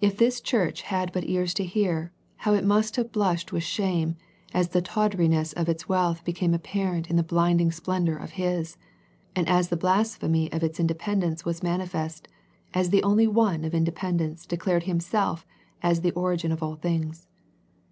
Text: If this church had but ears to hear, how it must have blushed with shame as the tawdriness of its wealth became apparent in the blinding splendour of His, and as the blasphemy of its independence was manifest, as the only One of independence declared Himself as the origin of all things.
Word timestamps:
If 0.00 0.16
this 0.16 0.40
church 0.40 0.82
had 0.82 1.10
but 1.10 1.28
ears 1.28 1.52
to 1.54 1.64
hear, 1.64 2.12
how 2.36 2.54
it 2.54 2.64
must 2.64 2.94
have 2.94 3.10
blushed 3.10 3.50
with 3.52 3.64
shame 3.64 4.14
as 4.54 4.68
the 4.68 4.80
tawdriness 4.80 5.52
of 5.52 5.68
its 5.68 5.88
wealth 5.88 6.24
became 6.24 6.54
apparent 6.54 7.10
in 7.10 7.16
the 7.16 7.24
blinding 7.24 7.72
splendour 7.72 8.14
of 8.14 8.30
His, 8.38 8.76
and 9.34 9.48
as 9.48 9.68
the 9.68 9.76
blasphemy 9.76 10.48
of 10.52 10.62
its 10.62 10.78
independence 10.78 11.44
was 11.44 11.60
manifest, 11.60 12.28
as 12.72 12.90
the 12.90 13.02
only 13.02 13.26
One 13.26 13.64
of 13.64 13.74
independence 13.74 14.46
declared 14.46 14.84
Himself 14.84 15.44
as 15.82 16.02
the 16.02 16.12
origin 16.12 16.52
of 16.52 16.62
all 16.62 16.76
things. 16.76 17.26